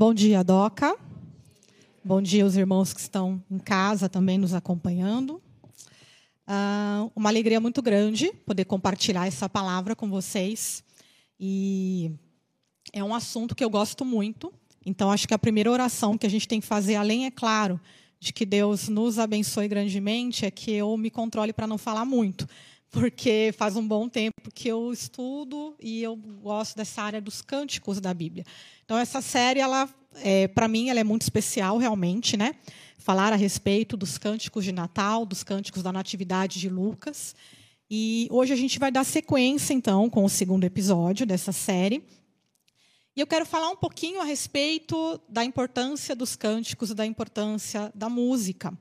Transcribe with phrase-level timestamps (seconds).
[0.00, 0.96] Bom dia, Doca.
[2.02, 5.42] Bom dia os irmãos que estão em casa também nos acompanhando.
[6.48, 10.82] Uh, uma alegria muito grande poder compartilhar essa palavra com vocês.
[11.38, 12.12] E
[12.94, 14.50] é um assunto que eu gosto muito.
[14.86, 17.78] Então, acho que a primeira oração que a gente tem que fazer, além, é claro,
[18.18, 22.48] de que Deus nos abençoe grandemente, é que eu me controle para não falar muito.
[22.90, 28.00] Porque faz um bom tempo que eu estudo e eu gosto dessa área dos cânticos
[28.00, 28.44] da Bíblia.
[28.84, 32.56] Então, essa série, ela, é, para mim, ela é muito especial, realmente, né?
[32.98, 37.36] Falar a respeito dos cânticos de Natal, dos cânticos da Natividade de Lucas.
[37.88, 42.04] E hoje a gente vai dar sequência, então, com o segundo episódio dessa série.
[43.14, 48.08] E eu quero falar um pouquinho a respeito da importância dos cânticos, da importância da
[48.08, 48.76] música.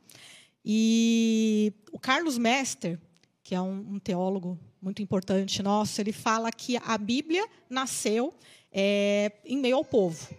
[0.64, 3.00] E o Carlos Mester,
[3.50, 8.32] que é um, um teólogo muito importante nosso, ele fala que a Bíblia nasceu
[8.72, 10.30] é, em meio ao povo,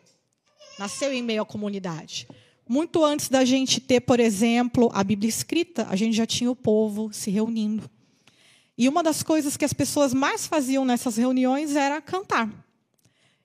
[0.79, 2.29] nasceu em meio à comunidade.
[2.69, 6.55] Muito antes da gente ter, por exemplo, a Bíblia escrita, a gente já tinha o
[6.55, 7.91] povo se reunindo.
[8.79, 12.49] E uma das coisas que as pessoas mais faziam nessas reuniões era cantar.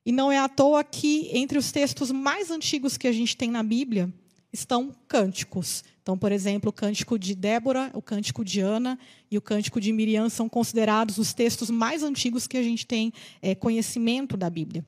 [0.05, 3.49] E não é à toa que, entre os textos mais antigos que a gente tem
[3.49, 4.13] na Bíblia,
[4.59, 5.83] estão cânticos.
[6.01, 8.97] Então, por exemplo, o cântico de Débora, o cântico de Ana
[9.29, 13.11] e o cântico de Miriam são considerados os textos mais antigos que a gente tem
[13.41, 14.85] é, conhecimento da Bíblia.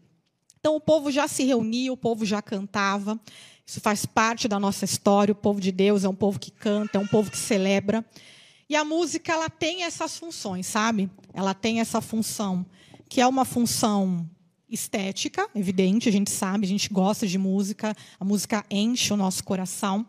[0.60, 3.20] Então, o povo já se reunia, o povo já cantava.
[3.66, 5.32] Isso faz parte da nossa história.
[5.32, 8.06] O povo de Deus é um povo que canta, é um povo que celebra.
[8.70, 11.10] E a música ela tem essas funções, sabe?
[11.34, 12.66] Ela tem essa função
[13.08, 14.30] que é uma função
[14.70, 19.44] estética, evidente, a gente sabe, a gente gosta de música, a música enche o nosso
[19.44, 20.06] coração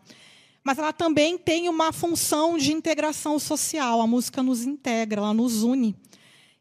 [0.63, 4.01] mas ela também tem uma função de integração social.
[4.01, 5.95] A música nos integra, ela nos une.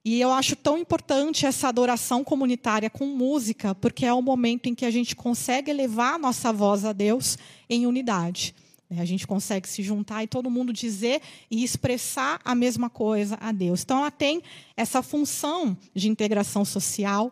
[0.04, 4.74] E eu acho tão importante essa adoração comunitária com música, porque é o momento em
[4.74, 7.36] que a gente consegue elevar a nossa voz a Deus
[7.68, 8.54] em unidade.
[8.90, 13.52] A gente consegue se juntar e todo mundo dizer e expressar a mesma coisa a
[13.52, 13.82] Deus.
[13.82, 14.42] Então, ela tem
[14.74, 17.30] essa função de integração social,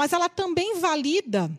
[0.00, 1.50] mas ela também valida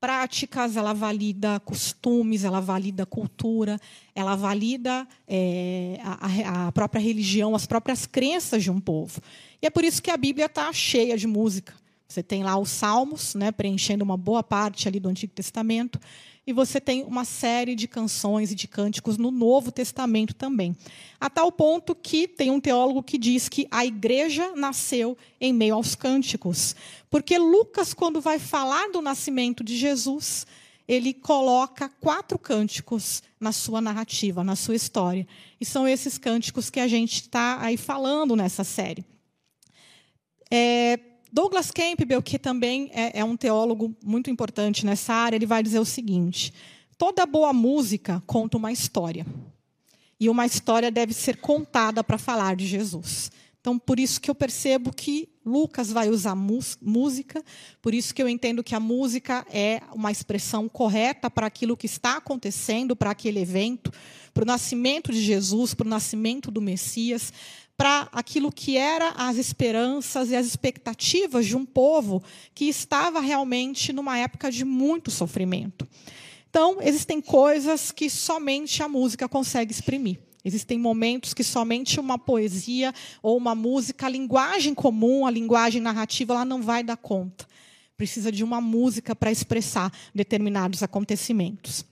[0.00, 3.80] práticas, ela valida costumes, ela valida cultura,
[4.14, 9.20] ela valida é, a, a, própria religião, as próprias crenças de um povo.
[9.60, 11.74] E é por isso que a Bíblia está cheia de música.
[12.14, 15.98] Você tem lá os Salmos, né, preenchendo uma boa parte ali do Antigo Testamento
[16.46, 20.76] e você tem uma série de canções e de cânticos no Novo Testamento também.
[21.18, 25.74] A tal ponto que tem um teólogo que diz que a igreja nasceu em meio
[25.74, 26.76] aos cânticos.
[27.10, 30.46] Porque Lucas, quando vai falar do nascimento de Jesus,
[30.86, 35.26] ele coloca quatro cânticos na sua narrativa, na sua história.
[35.60, 39.04] E são esses cânticos que a gente está aí falando nessa série.
[40.48, 41.00] É,
[41.34, 45.80] Douglas Campbell, que também é, é um teólogo muito importante nessa área, ele vai dizer
[45.80, 46.54] o seguinte:
[46.96, 49.26] toda boa música conta uma história.
[50.20, 53.32] E uma história deve ser contada para falar de Jesus.
[53.60, 57.42] Então, por isso que eu percebo que Lucas vai usar música,
[57.82, 61.86] por isso que eu entendo que a música é uma expressão correta para aquilo que
[61.86, 63.90] está acontecendo, para aquele evento,
[64.32, 67.32] para o nascimento de Jesus, para o nascimento do Messias
[67.76, 72.22] para aquilo que era as esperanças e as expectativas de um povo
[72.54, 75.86] que estava realmente numa época de muito sofrimento.
[76.48, 80.20] Então, existem coisas que somente a música consegue exprimir.
[80.44, 82.92] Existem momentos que somente uma poesia
[83.22, 87.46] ou uma música, a linguagem comum, a linguagem narrativa, ela não vai dar conta.
[87.96, 91.84] Precisa de uma música para expressar determinados acontecimentos.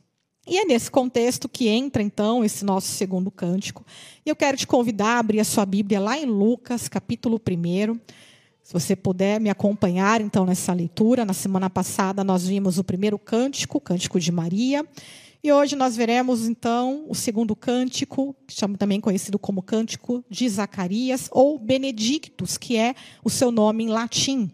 [0.44, 3.86] E é nesse contexto que entra, então, esse nosso segundo cântico.
[4.26, 8.00] E eu quero te convidar a abrir a sua Bíblia lá em Lucas, capítulo 1.
[8.60, 11.25] Se você puder me acompanhar, então, nessa leitura.
[11.25, 14.84] Na semana passada, nós vimos o primeiro cântico, o cântico de Maria.
[15.44, 18.34] E hoje nós veremos, então, o segundo cântico,
[18.78, 24.50] também conhecido como cântico de Zacarias, ou Benedictus, que é o seu nome em latim.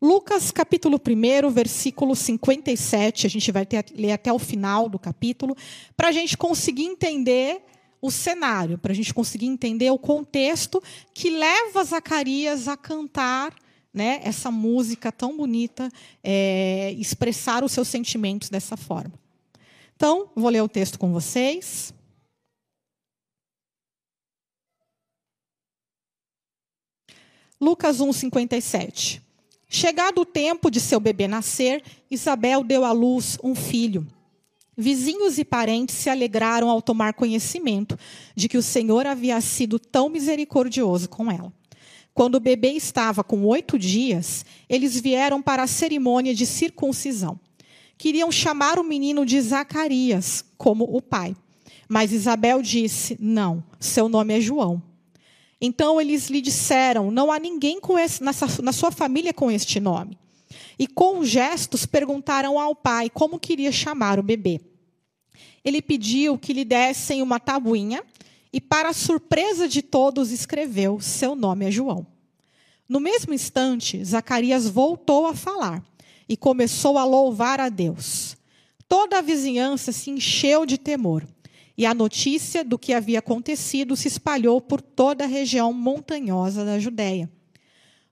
[0.00, 5.56] Lucas capítulo 1, versículo 57, a gente vai ter, ler até o final do capítulo,
[5.96, 7.62] para a gente conseguir entender
[8.00, 10.82] o cenário, para a gente conseguir entender o contexto
[11.14, 13.54] que leva Zacarias a cantar
[13.92, 15.90] né, essa música tão bonita,
[16.22, 19.14] é, expressar os seus sentimentos dessa forma.
[19.96, 21.94] Então, vou ler o texto com vocês.
[27.58, 29.25] Lucas 1, 57.
[29.68, 34.06] Chegado o tempo de seu bebê nascer, Isabel deu à luz um filho.
[34.76, 37.98] Vizinhos e parentes se alegraram ao tomar conhecimento
[38.34, 41.52] de que o Senhor havia sido tão misericordioso com ela.
[42.12, 47.38] Quando o bebê estava com oito dias, eles vieram para a cerimônia de circuncisão.
[47.98, 51.34] queriam chamar o menino de Zacarias, como o pai.
[51.88, 54.82] Mas Isabel disse: Não, seu nome é João.
[55.60, 60.18] Então eles lhe disseram: Não há ninguém esse, nessa, na sua família com este nome.
[60.78, 64.60] E com gestos perguntaram ao pai como queria chamar o bebê.
[65.64, 68.02] Ele pediu que lhe dessem uma tabuinha
[68.52, 72.06] e, para surpresa de todos, escreveu: Seu nome é João.
[72.88, 75.82] No mesmo instante, Zacarias voltou a falar
[76.28, 78.36] e começou a louvar a Deus.
[78.88, 81.26] Toda a vizinhança se encheu de temor,
[81.76, 86.78] e a notícia do que havia acontecido se espalhou por toda a região montanhosa da
[86.78, 87.30] Judéia.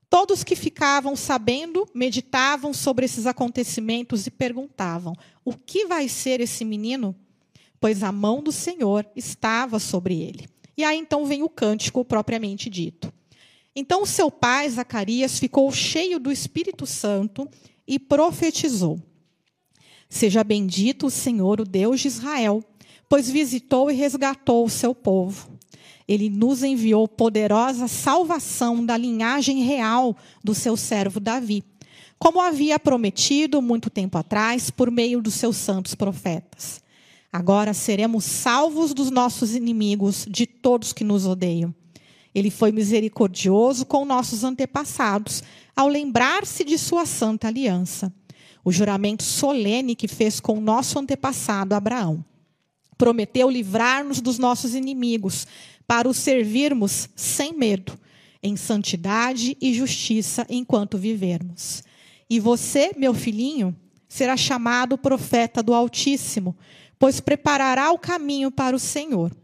[0.09, 6.63] Todos que ficavam sabendo meditavam sobre esses acontecimentos e perguntavam: O que vai ser esse
[6.63, 7.15] menino?
[7.79, 10.47] Pois a mão do Senhor estava sobre ele.
[10.77, 13.11] E aí então vem o cântico propriamente dito.
[13.75, 17.49] Então seu pai, Zacarias, ficou cheio do Espírito Santo
[17.87, 19.01] e profetizou:
[20.07, 22.63] Seja bendito o Senhor, o Deus de Israel,
[23.09, 25.49] pois visitou e resgatou o seu povo.
[26.07, 31.63] Ele nos enviou poderosa salvação da linhagem real do seu servo Davi,
[32.19, 36.83] como havia prometido muito tempo atrás por meio dos seus santos profetas.
[37.31, 41.73] Agora seremos salvos dos nossos inimigos, de todos que nos odeiam.
[42.33, 45.43] Ele foi misericordioso com nossos antepassados,
[45.75, 48.13] ao lembrar-se de sua santa aliança,
[48.63, 52.23] o juramento solene que fez com nosso antepassado Abraão.
[52.97, 55.45] Prometeu livrar-nos dos nossos inimigos,
[55.87, 57.97] para o servirmos sem medo,
[58.41, 61.83] em santidade e justiça enquanto vivermos.
[62.29, 63.75] E você, meu filhinho,
[64.07, 66.55] será chamado profeta do Altíssimo,
[66.97, 69.35] pois preparará o caminho para o Senhor.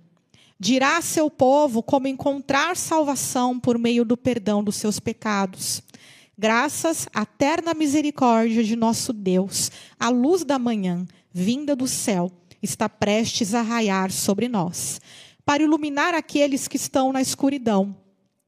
[0.59, 5.81] Dirá a seu povo como encontrar salvação por meio do perdão dos seus pecados.
[6.37, 12.31] Graças à terna misericórdia de nosso Deus, a luz da manhã, vinda do céu,
[12.61, 14.99] está prestes a raiar sobre nós
[15.45, 17.95] para iluminar aqueles que estão na escuridão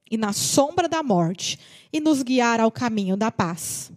[0.10, 1.60] e na sombra da morte
[1.92, 3.92] e nos guiar ao caminho da paz.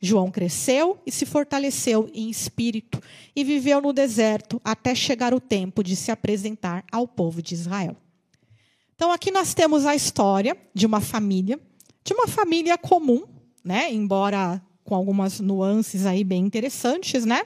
[0.00, 3.00] João cresceu e se fortaleceu em espírito
[3.34, 7.96] e viveu no deserto até chegar o tempo de se apresentar ao povo de Israel.
[8.94, 11.58] Então aqui nós temos a história de uma família,
[12.04, 13.24] de uma família comum,
[13.64, 17.42] né, embora com algumas nuances aí bem interessantes, né?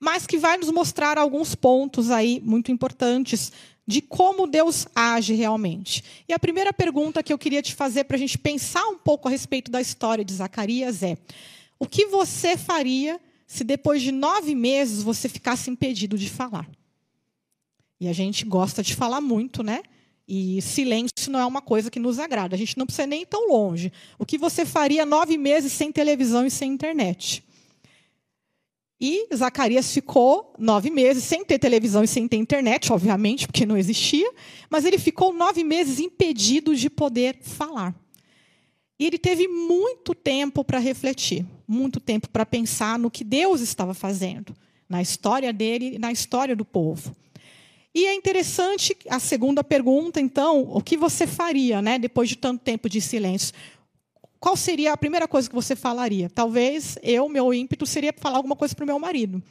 [0.00, 3.52] Mas que vai nos mostrar alguns pontos aí muito importantes
[3.86, 6.04] de como Deus age realmente.
[6.28, 9.26] E a primeira pergunta que eu queria te fazer para a gente pensar um pouco
[9.26, 11.16] a respeito da história de Zacarias é:
[11.78, 16.68] o que você faria se depois de nove meses você ficasse impedido de falar?
[17.98, 19.80] E a gente gosta de falar muito, né?
[20.28, 22.54] E silêncio não é uma coisa que nos agrada.
[22.54, 23.90] A gente não precisa nem ir tão longe.
[24.18, 27.42] O que você faria nove meses sem televisão e sem internet?
[29.00, 33.76] E Zacarias ficou nove meses sem ter televisão e sem ter internet, obviamente, porque não
[33.76, 34.28] existia,
[34.68, 37.94] mas ele ficou nove meses impedido de poder falar.
[38.98, 43.94] E ele teve muito tempo para refletir, muito tempo para pensar no que Deus estava
[43.94, 44.52] fazendo,
[44.88, 47.14] na história dele e na história do povo.
[47.94, 52.62] E é interessante a segunda pergunta, então, o que você faria, né, depois de tanto
[52.62, 53.54] tempo de silêncio?
[54.40, 56.30] Qual seria a primeira coisa que você falaria?
[56.30, 59.42] Talvez eu, meu ímpeto seria falar alguma coisa para o meu marido.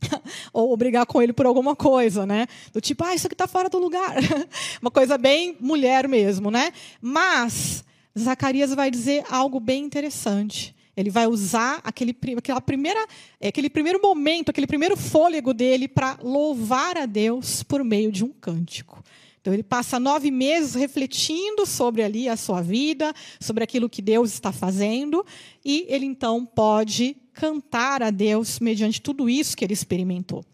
[0.52, 2.46] Ou brigar com ele por alguma coisa, né?
[2.72, 4.16] Do tipo, ah, isso aqui está fora do lugar.
[4.80, 6.72] Uma coisa bem mulher mesmo, né?
[7.00, 7.84] Mas
[8.18, 10.74] Zacarias vai dizer algo bem interessante.
[10.96, 13.06] Ele vai usar aquele, aquela primeira,
[13.42, 18.30] aquele primeiro momento, aquele primeiro fôlego dele para louvar a Deus por meio de um
[18.30, 19.02] cântico.
[19.40, 24.32] Então ele passa nove meses refletindo sobre ali a sua vida, sobre aquilo que Deus
[24.32, 25.24] está fazendo,
[25.64, 30.44] e ele então pode cantar a Deus mediante tudo isso que ele experimentou.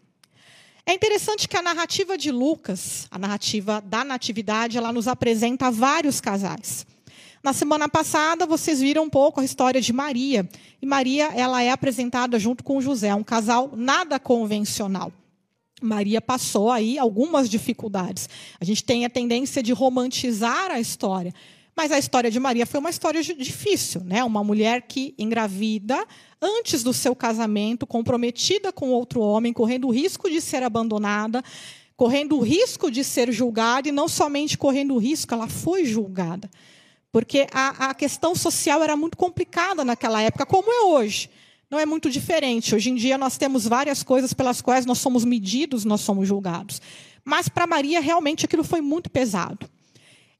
[0.85, 6.21] É interessante que a narrativa de Lucas, a narrativa da natividade, ela nos apresenta vários
[6.21, 6.85] casais.
[7.43, 10.47] Na semana passada, vocês viram um pouco a história de Maria.
[10.81, 15.11] E Maria, ela é apresentada junto com José, um casal nada convencional.
[15.81, 18.29] Maria passou aí algumas dificuldades.
[18.59, 21.33] A gente tem a tendência de romantizar a história,
[21.75, 24.23] mas a história de Maria foi uma história difícil, né?
[24.23, 26.03] Uma mulher que engravida
[26.41, 31.43] antes do seu casamento, comprometida com outro homem, correndo o risco de ser abandonada,
[31.95, 36.49] correndo o risco de ser julgada e não somente correndo o risco, ela foi julgada.
[37.11, 41.29] Porque a, a questão social era muito complicada naquela época, como é hoje
[41.69, 42.73] não é muito diferente.
[42.73, 46.81] Hoje em dia nós temos várias coisas pelas quais nós somos medidos, nós somos julgados.
[47.23, 49.69] Mas para Maria realmente aquilo foi muito pesado.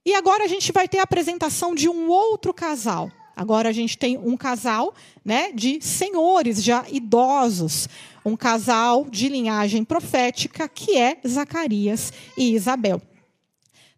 [0.05, 3.11] E agora a gente vai ter a apresentação de um outro casal.
[3.35, 7.87] Agora a gente tem um casal né, de senhores já idosos,
[8.25, 13.01] um casal de linhagem profética que é Zacarias e Isabel.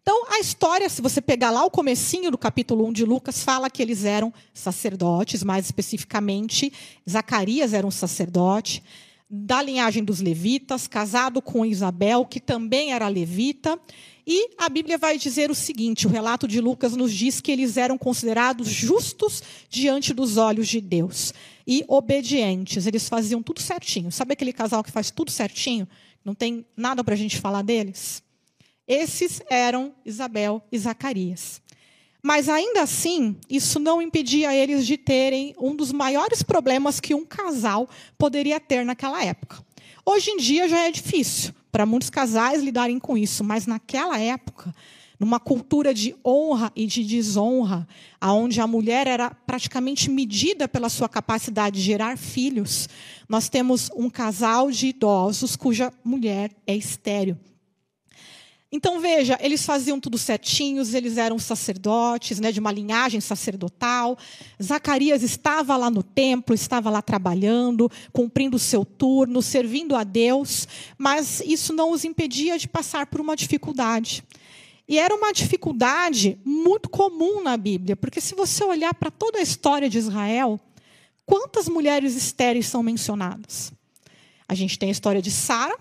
[0.02, 3.68] Então, a história, se você pegar lá o comecinho do capítulo 1 de Lucas, fala
[3.68, 6.72] que eles eram sacerdotes, mais especificamente,
[7.08, 8.82] Zacarias era um sacerdote,
[9.32, 13.78] da linhagem dos levitas, casado com Isabel, que também era levita.
[14.26, 17.76] E a Bíblia vai dizer o seguinte: o relato de Lucas nos diz que eles
[17.76, 21.32] eram considerados justos diante dos olhos de Deus
[21.64, 22.86] e obedientes.
[22.86, 24.10] Eles faziam tudo certinho.
[24.10, 25.86] Sabe aquele casal que faz tudo certinho?
[26.24, 28.22] Não tem nada para a gente falar deles?
[28.90, 31.62] Esses eram Isabel e Zacarias.
[32.20, 37.24] Mas ainda assim, isso não impedia eles de terem um dos maiores problemas que um
[37.24, 39.64] casal poderia ter naquela época.
[40.04, 44.74] Hoje em dia já é difícil para muitos casais lidarem com isso, mas naquela época,
[45.20, 47.86] numa cultura de honra e de desonra,
[48.20, 52.88] aonde a mulher era praticamente medida pela sua capacidade de gerar filhos,
[53.28, 57.38] nós temos um casal de idosos cuja mulher é estéril.
[58.72, 64.16] Então, veja, eles faziam tudo certinhos, eles eram sacerdotes, né, de uma linhagem sacerdotal.
[64.62, 70.68] Zacarias estava lá no templo, estava lá trabalhando, cumprindo o seu turno, servindo a Deus,
[70.96, 74.22] mas isso não os impedia de passar por uma dificuldade.
[74.86, 79.42] E era uma dificuldade muito comum na Bíblia, porque se você olhar para toda a
[79.42, 80.60] história de Israel,
[81.26, 83.72] quantas mulheres estéreis são mencionadas?
[84.46, 85.76] A gente tem a história de Sara,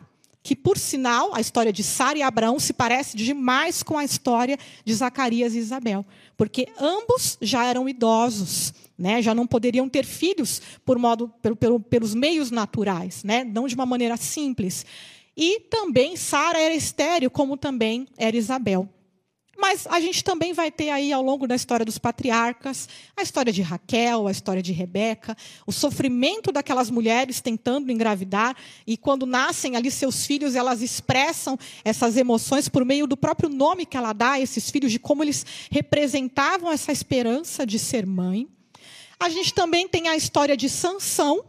[0.50, 4.58] que, por sinal, a história de Sara e Abraão se parece demais com a história
[4.84, 6.03] de Zacarias e Isabel,
[6.36, 9.22] porque ambos já eram idosos, né?
[9.22, 13.44] já não poderiam ter filhos por modo, pelo, pelo, pelos meios naturais, né?
[13.44, 14.88] não de uma maneira simples.
[15.38, 18.89] E também Sara era estéril, como também era Isabel.
[19.59, 23.51] Mas a gente também vai ter aí, ao longo da história dos patriarcas, a história
[23.51, 25.35] de Raquel, a história de Rebeca,
[25.67, 28.55] o sofrimento daquelas mulheres tentando engravidar,
[28.87, 33.85] e quando nascem ali seus filhos, elas expressam essas emoções por meio do próprio nome
[33.85, 38.47] que ela dá a esses filhos, de como eles representavam essa esperança de ser mãe.
[39.19, 41.43] A gente também tem a história de Sansão,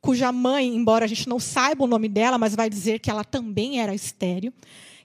[0.00, 3.24] cuja mãe, embora a gente não saiba o nome dela, mas vai dizer que ela
[3.24, 4.52] também era estéril.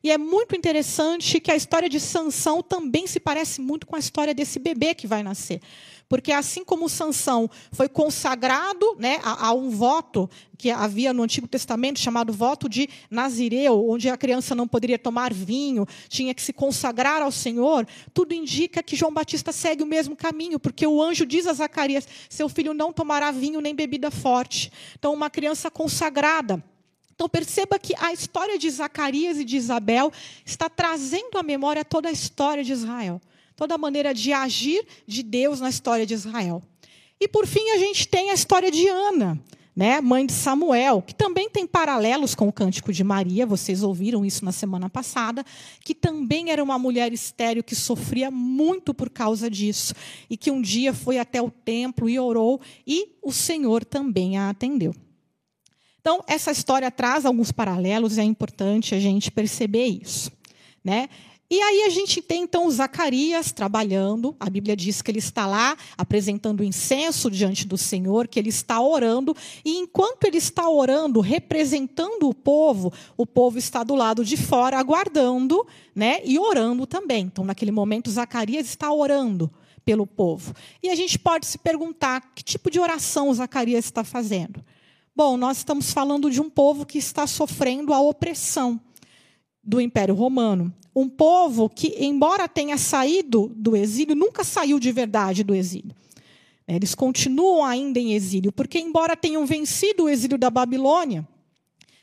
[0.04, 4.00] E é muito interessante que a história de Sansão também se parece muito com a
[4.00, 5.60] história desse bebê que vai nascer.
[6.08, 11.48] Porque assim como Sansão foi consagrado né, a, a, um voto que havia no Antigo
[11.48, 16.54] Testamento, chamado voto de Nazireu, onde a criança não poderia tomar vinho, tinha que se
[16.54, 21.26] consagrar ao Senhor, tudo indica que João Batista segue o mesmo caminho, porque o anjo
[21.26, 24.72] diz a Zacarias: seu filho não tomará vinho nem bebida forte.
[24.98, 26.64] Então, uma criança consagrada.
[27.16, 30.12] Então perceba que a história de Zacarias e de Isabel
[30.46, 33.22] está trazendo à memória toda a história de Israel,
[33.56, 36.62] toda a maneira de agir de Deus na história de Israel.
[37.20, 39.42] E por fim a gente tem a história de Ana,
[39.76, 44.26] né, mãe de Samuel, que também tem paralelos com o cântico de Maria, vocês ouviram
[44.26, 45.44] isso na semana passada,
[45.84, 49.94] que também era uma mulher estéril que sofria muito por causa disso
[50.30, 54.50] e que um dia foi até o templo e orou e o Senhor também a
[54.50, 54.96] atendeu.
[56.00, 60.32] Então, essa história traz alguns paralelos, é importante a gente perceber isso.
[60.84, 61.10] Né?
[61.48, 65.78] E aí a gente tem então Zacarias trabalhando, a Bíblia diz que ele está lá
[65.96, 72.28] apresentando incenso diante do Senhor, que ele está orando, e enquanto ele está orando, representando
[72.28, 77.26] o povo, o povo está do lado de fora aguardando, né, e orando também.
[77.26, 79.52] Então, naquele momento Zacarias está orando
[79.86, 80.52] pelo povo.
[80.82, 84.66] E a gente pode se perguntar que tipo de oração Zacarias está fazendo?
[85.16, 88.82] Bom, nós estamos falando de um povo que está sofrendo a opressão
[89.64, 90.74] do Império Romano.
[90.96, 95.94] Um povo que, embora tenha saído do exílio, nunca saiu de verdade do exílio.
[96.68, 101.28] Eles continuam ainda em exílio, porque, embora tenham vencido o exílio da Babilônia,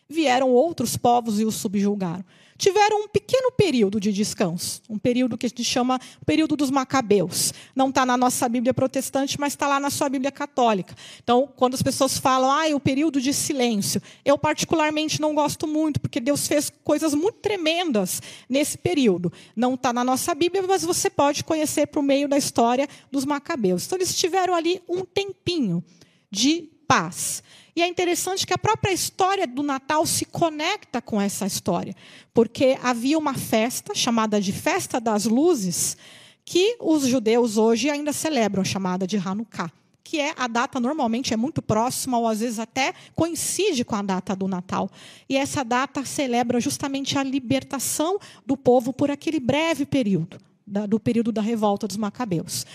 [0.08, 2.24] vieram outros povos e os subjugaram
[2.62, 7.52] tiveram um pequeno período de descanso, um período que a gente chama período dos macabeus.
[7.74, 10.94] Não está na nossa Bíblia protestante, mas está lá na sua Bíblia católica.
[11.24, 15.66] Então, quando as pessoas falam, ah, é o período de silêncio, eu particularmente não gosto
[15.66, 19.32] muito, porque Deus fez coisas muito tremendas nesse período.
[19.56, 23.86] Não está na nossa Bíblia, mas você pode conhecer por meio da história dos macabeus.
[23.86, 25.82] Então, eles tiveram ali um tempinho
[26.30, 27.42] de paz.
[27.74, 31.96] E é interessante que a própria história do Natal se conecta com essa história,
[32.34, 35.96] porque havia uma festa chamada de Festa das Luzes,
[36.44, 39.72] que os judeus hoje ainda celebram, chamada de Hanukkah,
[40.04, 44.02] que é a data normalmente é muito próxima ou às vezes até coincide com a
[44.02, 44.90] data do Natal.
[45.26, 51.32] E essa data celebra justamente a libertação do povo por aquele breve período, do período
[51.32, 52.66] da revolta dos macabeus.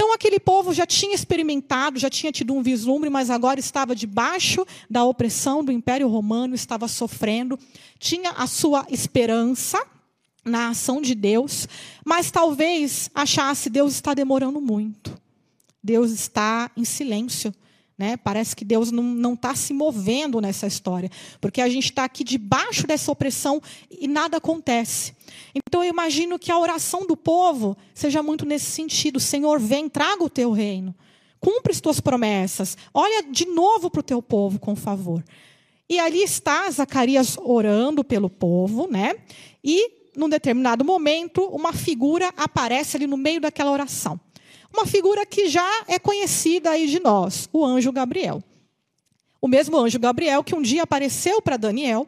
[0.00, 4.64] Então, aquele povo já tinha experimentado, já tinha tido um vislumbre, mas agora estava debaixo
[4.88, 7.58] da opressão do Império Romano, estava sofrendo,
[7.98, 9.84] tinha a sua esperança
[10.44, 11.66] na ação de Deus,
[12.04, 15.20] mas talvez achasse Deus está demorando muito.
[15.82, 17.52] Deus está em silêncio.
[17.98, 18.16] Né?
[18.16, 22.86] Parece que Deus não está se movendo nessa história, porque a gente está aqui debaixo
[22.86, 25.16] dessa opressão e nada acontece.
[25.52, 30.22] Então eu imagino que a oração do povo seja muito nesse sentido: Senhor, vem, traga
[30.22, 30.94] o teu reino,
[31.40, 35.24] cumpre as tuas promessas, olha de novo para o teu povo com favor.
[35.88, 39.16] E ali está Zacarias orando pelo povo, né?
[39.64, 44.20] E num determinado momento, uma figura aparece ali no meio daquela oração.
[44.72, 48.42] Uma figura que já é conhecida aí de nós, o anjo Gabriel.
[49.40, 52.06] O mesmo anjo Gabriel que um dia apareceu para Daniel,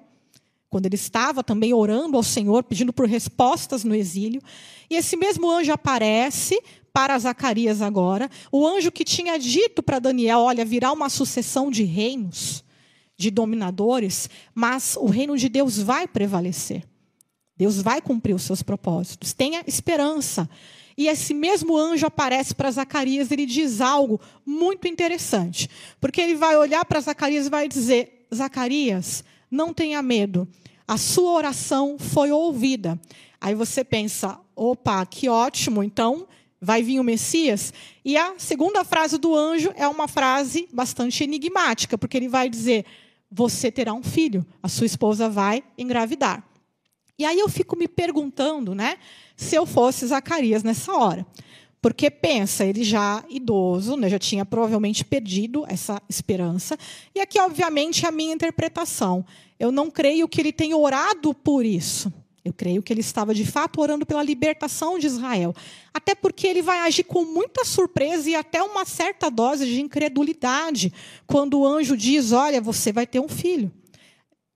[0.69, 4.41] quando ele estava também orando ao Senhor, pedindo por respostas no exílio.
[4.89, 6.63] E esse mesmo anjo aparece
[6.93, 11.85] para Zacarias agora, o anjo que tinha dito para Daniel: olha, virá uma sucessão de
[11.85, 12.65] reinos,
[13.17, 16.85] de dominadores, mas o reino de Deus vai prevalecer.
[17.57, 19.35] Deus vai cumprir os seus propósitos.
[19.35, 20.49] Tenha esperança.
[21.01, 25.67] E esse mesmo anjo aparece para Zacarias, ele diz algo muito interessante.
[25.99, 30.47] Porque ele vai olhar para Zacarias e vai dizer: Zacarias, não tenha medo,
[30.87, 33.01] a sua oração foi ouvida.
[33.41, 36.29] Aí você pensa: opa, que ótimo, então
[36.61, 37.73] vai vir o Messias?
[38.05, 42.85] E a segunda frase do anjo é uma frase bastante enigmática, porque ele vai dizer:
[43.31, 46.45] você terá um filho, a sua esposa vai engravidar.
[47.21, 48.97] E aí eu fico me perguntando, né,
[49.41, 51.27] se eu fosse Zacarias nessa hora.
[51.81, 56.77] Porque pensa, ele já idoso, né, já tinha provavelmente perdido essa esperança.
[57.15, 59.25] E aqui, obviamente, é a minha interpretação.
[59.59, 62.13] Eu não creio que ele tenha orado por isso.
[62.45, 65.55] Eu creio que ele estava de fato orando pela libertação de Israel.
[65.93, 70.93] Até porque ele vai agir com muita surpresa e até uma certa dose de incredulidade
[71.27, 73.73] quando o anjo diz: Olha, você vai ter um filho.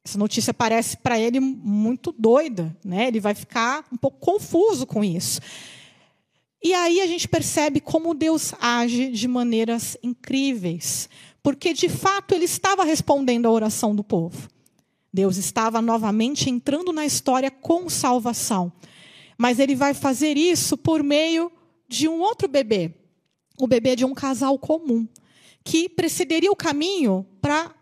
[0.04, 3.08] Essa notícia parece para ele muito doida, né?
[3.08, 5.40] Ele vai ficar um pouco confuso com isso.
[6.62, 11.08] E aí a gente percebe como Deus age de maneiras incríveis,
[11.42, 14.48] porque de fato ele estava respondendo à oração do povo.
[15.12, 18.72] Deus estava novamente entrando na história com salvação.
[19.38, 21.50] Mas ele vai fazer isso por meio
[21.88, 22.92] de um outro bebê,
[23.58, 25.06] o bebê de um casal comum,
[25.62, 27.74] que precederia o caminho para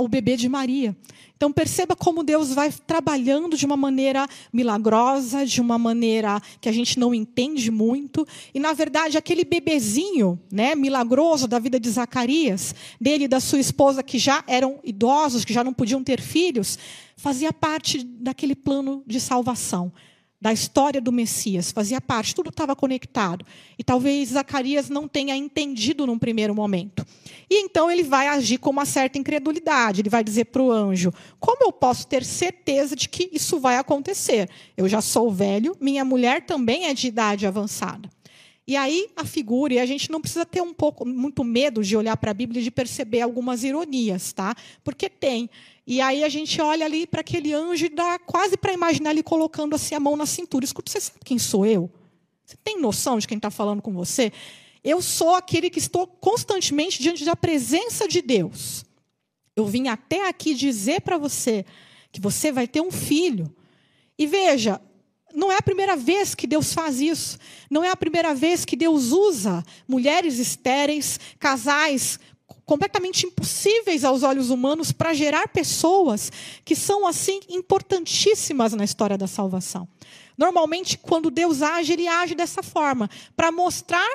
[0.00, 0.96] o bebê de Maria.
[1.36, 6.72] Então perceba como Deus vai trabalhando de uma maneira milagrosa, de uma maneira que a
[6.72, 12.74] gente não entende muito, e na verdade aquele bebezinho, né, milagroso da vida de Zacarias,
[13.00, 16.76] dele e da sua esposa que já eram idosos, que já não podiam ter filhos,
[17.16, 19.92] fazia parte daquele plano de salvação
[20.40, 23.44] da história do Messias, fazia parte, tudo estava conectado.
[23.76, 27.04] E talvez Zacarias não tenha entendido num primeiro momento.
[27.50, 30.00] E então ele vai agir com uma certa incredulidade.
[30.00, 33.78] Ele vai dizer para o anjo: Como eu posso ter certeza de que isso vai
[33.78, 34.48] acontecer?
[34.76, 38.08] Eu já sou velho, minha mulher também é de idade avançada.
[38.68, 41.96] E aí a figura, e a gente não precisa ter um pouco muito medo de
[41.96, 44.54] olhar para a Bíblia e de perceber algumas ironias, tá?
[44.84, 45.48] Porque tem.
[45.90, 49.22] E aí a gente olha ali para aquele anjo e dá quase para imaginar ele
[49.22, 50.62] colocando assim a mão na cintura.
[50.62, 51.90] Escuta, você sabe quem sou eu?
[52.44, 54.30] Você tem noção de quem está falando com você?
[54.84, 58.84] Eu sou aquele que estou constantemente diante da presença de Deus.
[59.56, 61.64] Eu vim até aqui dizer para você
[62.12, 63.50] que você vai ter um filho.
[64.18, 64.82] E veja,
[65.34, 67.38] não é a primeira vez que Deus faz isso.
[67.70, 72.20] Não é a primeira vez que Deus usa mulheres estéreis, casais
[72.64, 76.30] completamente impossíveis aos olhos humanos para gerar pessoas
[76.64, 79.88] que são assim importantíssimas na história da salvação.
[80.36, 84.08] Normalmente, quando Deus age, ele age dessa forma, para mostrar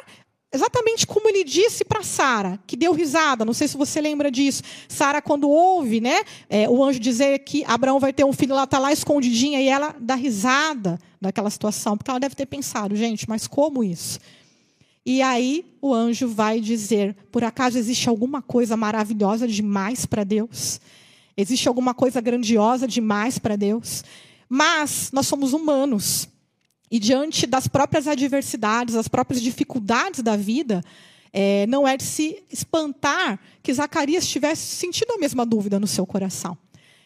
[0.53, 3.43] exatamente como ele disse para Sara, que deu risada.
[3.43, 4.61] Não sei se você lembra disso.
[4.87, 8.65] Sara, quando ouve, né, é, o anjo dizer que Abraão vai ter um filho, ela
[8.65, 13.27] está lá escondidinha e ela dá risada daquela situação, porque ela deve ter pensado, gente,
[13.27, 14.19] mas como isso?
[15.05, 20.79] E aí o anjo vai dizer: por acaso existe alguma coisa maravilhosa demais para Deus?
[21.35, 24.03] Existe alguma coisa grandiosa demais para Deus?
[24.47, 26.29] Mas nós somos humanos.
[26.89, 30.83] E diante das próprias adversidades, das próprias dificuldades da vida,
[31.33, 36.05] é, não é de se espantar que Zacarias tivesse sentido a mesma dúvida no seu
[36.05, 36.55] coração.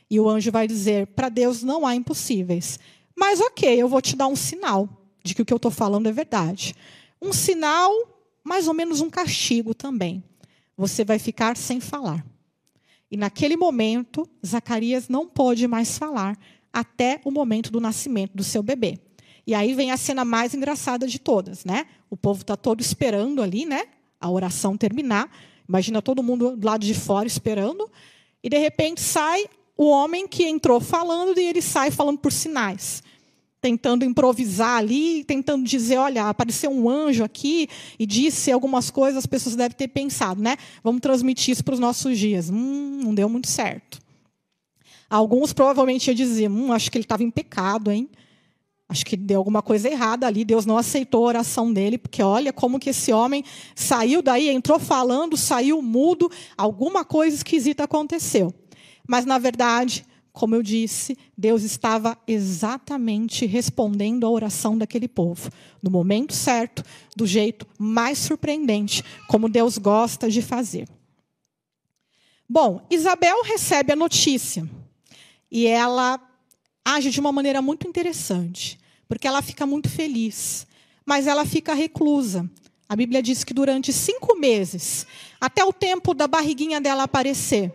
[0.09, 2.77] E o anjo vai dizer: para Deus não há impossíveis.
[3.15, 4.89] Mas ok, eu vou te dar um sinal
[5.23, 6.75] de que o que eu estou falando é verdade.
[7.21, 7.91] Um sinal,
[8.43, 10.23] mais ou menos um castigo também.
[10.77, 12.25] Você vai ficar sem falar.
[13.09, 16.37] E naquele momento, Zacarias não pôde mais falar
[16.71, 18.99] até o momento do nascimento do seu bebê.
[19.45, 21.85] E aí vem a cena mais engraçada de todas, né?
[22.09, 23.85] O povo está todo esperando ali, né?
[24.19, 25.31] A oração terminar.
[25.67, 27.89] Imagina todo mundo do lado de fora esperando.
[28.43, 29.45] E de repente sai
[29.77, 33.01] o homem que entrou falando e ele sai falando por sinais
[33.61, 37.67] tentando improvisar ali, tentando dizer, olha, apareceu um anjo aqui
[37.97, 40.57] e disse algumas coisas, as pessoas devem ter pensado, né?
[40.83, 42.49] Vamos transmitir isso para os nossos dias.
[42.49, 43.99] Hum, não deu muito certo.
[45.09, 48.09] Alguns provavelmente iam dizer, hum, acho que ele estava em pecado, hein?
[48.89, 52.53] Acho que deu alguma coisa errada ali, Deus não aceitou a oração dele, porque olha
[52.53, 53.43] como que esse homem
[53.75, 58.53] saiu daí, entrou falando, saiu mudo, alguma coisa esquisita aconteceu.
[59.05, 60.05] Mas, na verdade,
[60.37, 65.49] como eu disse, Deus estava exatamente respondendo à oração daquele povo,
[65.81, 66.83] no momento certo,
[67.15, 70.87] do jeito mais surpreendente, como Deus gosta de fazer.
[72.47, 74.69] Bom, Isabel recebe a notícia
[75.49, 76.21] e ela
[76.85, 80.67] age de uma maneira muito interessante, porque ela fica muito feliz,
[81.03, 82.47] mas ela fica reclusa.
[82.87, 85.07] A Bíblia diz que durante cinco meses,
[85.41, 87.73] até o tempo da barriguinha dela aparecer,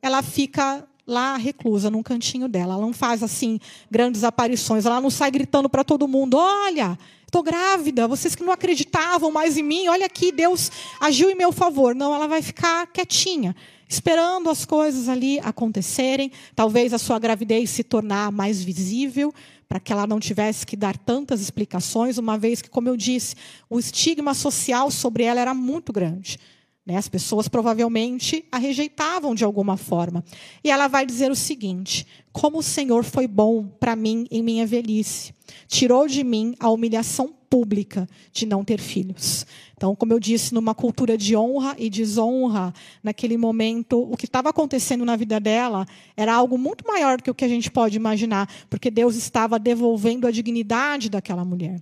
[0.00, 2.74] ela fica lá reclusa, num cantinho dela.
[2.74, 4.86] Ela não faz assim grandes aparições.
[4.86, 8.08] Ela não sai gritando para todo mundo: Olha, estou grávida.
[8.08, 11.94] Vocês que não acreditavam mais em mim, olha aqui, Deus agiu em meu favor.
[11.94, 13.54] Não, ela vai ficar quietinha,
[13.88, 16.30] esperando as coisas ali acontecerem.
[16.54, 19.32] Talvez a sua gravidez se tornar mais visível.
[19.66, 23.34] Para que ela não tivesse que dar tantas explicações, uma vez que, como eu disse,
[23.68, 26.38] o estigma social sobre ela era muito grande.
[26.86, 26.96] Né?
[26.96, 30.22] As pessoas provavelmente a rejeitavam de alguma forma.
[30.62, 34.66] E ela vai dizer o seguinte: Como o Senhor foi bom para mim em minha
[34.66, 35.32] velhice,
[35.66, 39.46] tirou de mim a humilhação pública de não ter filhos.
[39.76, 44.50] Então, como eu disse, numa cultura de honra e desonra, naquele momento, o que estava
[44.50, 47.96] acontecendo na vida dela era algo muito maior do que o que a gente pode
[47.96, 51.80] imaginar, porque Deus estava devolvendo a dignidade daquela mulher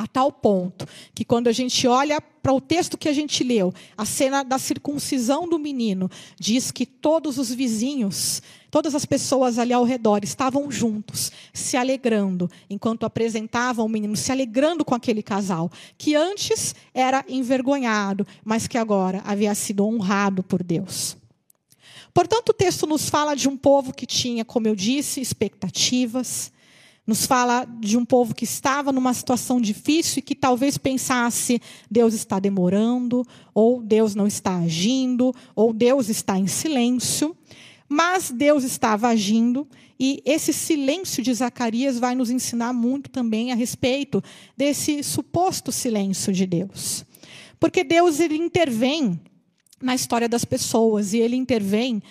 [0.00, 3.72] a tal ponto que quando a gente olha para o texto que a gente leu,
[3.98, 9.74] a cena da circuncisão do menino, diz que todos os vizinhos, todas as pessoas ali
[9.74, 15.70] ao redor estavam juntos, se alegrando, enquanto apresentavam o menino, se alegrando com aquele casal,
[15.98, 21.14] que antes era envergonhado, mas que agora havia sido honrado por Deus.
[22.14, 26.50] Portanto, o texto nos fala de um povo que tinha, como eu disse, expectativas,
[27.06, 31.60] nos fala de um povo que estava numa situação difícil e que talvez pensasse:
[31.90, 37.36] Deus está demorando, ou Deus não está agindo, ou Deus está em silêncio.
[37.88, 39.66] Mas Deus estava agindo,
[39.98, 44.22] e esse silêncio de Zacarias vai nos ensinar muito também a respeito
[44.56, 47.04] desse suposto silêncio de Deus.
[47.58, 49.20] Porque Deus ele intervém
[49.82, 52.02] na história das pessoas e ele intervém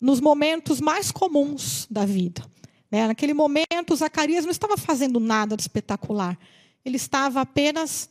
[0.00, 2.42] nos momentos mais comuns da vida.
[2.90, 3.06] Né?
[3.06, 6.38] Naquele momento, Zacarias não estava fazendo nada de espetacular.
[6.84, 8.08] Ele estava apenas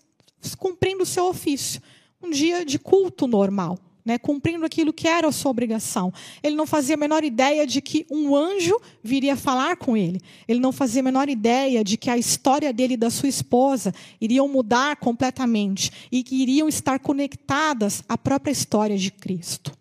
[0.58, 1.82] cumprindo o seu ofício.
[2.22, 3.80] Um dia de culto normal.
[4.06, 6.14] Né, cumprindo aquilo que era a sua obrigação.
[6.42, 10.22] Ele não fazia a menor ideia de que um anjo viria falar com ele.
[10.48, 13.94] Ele não fazia a menor ideia de que a história dele e da sua esposa
[14.22, 19.77] iriam mudar completamente e que iriam estar conectadas à própria história de Cristo.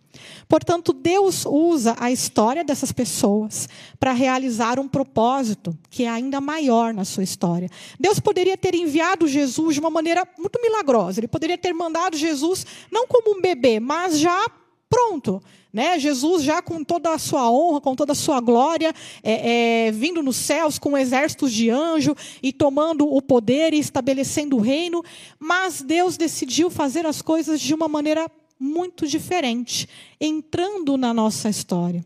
[0.49, 6.95] Portanto, Deus usa a história dessas pessoas para realizar um propósito que é ainda maior
[6.95, 7.69] na sua história.
[7.99, 11.21] Deus poderia ter enviado Jesus de uma maneira muito milagrosa.
[11.21, 14.47] Ele poderia ter mandado Jesus não como um bebê, mas já
[14.89, 15.43] pronto.
[15.73, 15.99] Né?
[15.99, 20.23] Jesus já com toda a sua honra, com toda a sua glória, é, é, vindo
[20.23, 25.05] nos céus com exércitos de anjo e tomando o poder e estabelecendo o reino.
[25.39, 28.27] Mas Deus decidiu fazer as coisas de uma maneira
[28.59, 29.89] muito diferente,
[30.21, 32.05] entrando na nossa história.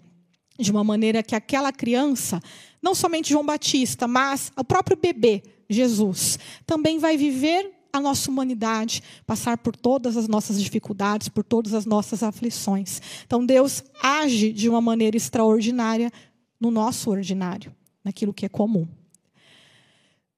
[0.59, 2.41] De uma maneira que aquela criança,
[2.83, 9.03] não somente João Batista, mas o próprio bebê, Jesus, também vai viver a nossa humanidade,
[9.27, 13.01] passar por todas as nossas dificuldades, por todas as nossas aflições.
[13.27, 16.13] Então Deus age de uma maneira extraordinária
[16.61, 18.87] no nosso ordinário, naquilo que é comum.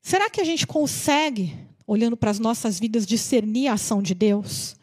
[0.01, 1.55] Será que a gente consegue,
[1.87, 4.77] olhando para as nossas vidas, discernir a ação de Deus?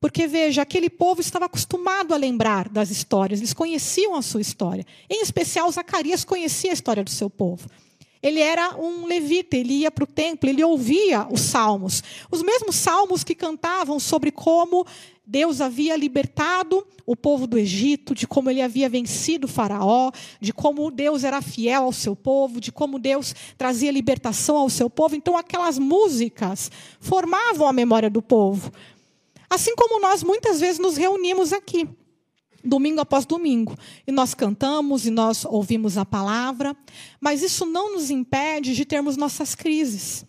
[0.00, 4.86] Porque, veja, aquele povo estava acostumado a lembrar das histórias, eles conheciam a sua história.
[5.10, 7.68] Em especial, Zacarias conhecia a história do seu povo.
[8.22, 12.02] Ele era um levita, ele ia para o templo, ele ouvia os salmos.
[12.30, 14.86] Os mesmos salmos que cantavam sobre como
[15.26, 20.10] Deus havia libertado o povo do Egito, de como ele havia vencido o Faraó,
[20.40, 24.90] de como Deus era fiel ao seu povo, de como Deus trazia libertação ao seu
[24.90, 25.14] povo.
[25.14, 28.70] Então, aquelas músicas formavam a memória do povo.
[29.50, 31.88] Assim como nós muitas vezes nos reunimos aqui.
[32.62, 33.76] domingo após domingo.
[34.06, 36.76] E nós cantamos e nós ouvimos a palavra,
[37.20, 40.24] mas isso não nos impede de termos nossas crises.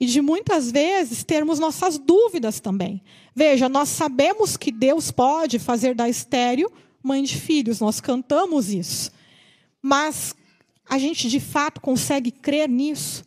[0.00, 3.02] E de muitas vezes termos nossas dúvidas também.
[3.34, 6.70] Veja, nós sabemos que Deus pode fazer da estéreo
[7.06, 9.12] mãe de filhos, nós cantamos isso.
[9.80, 10.34] Mas
[10.88, 13.24] a gente de fato consegue crer nisso?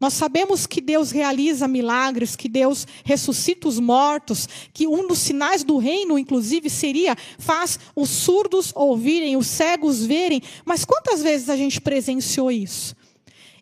[0.00, 5.62] Nós sabemos que Deus realiza milagres, que Deus ressuscita os mortos, que um dos sinais
[5.62, 10.40] do reino, inclusive, seria faz os surdos ouvirem, os cegos verem.
[10.64, 12.96] Mas quantas vezes a gente presenciou isso?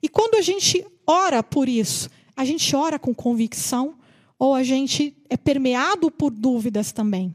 [0.01, 3.97] E quando a gente ora por isso, a gente ora com convicção
[4.39, 7.35] ou a gente é permeado por dúvidas também?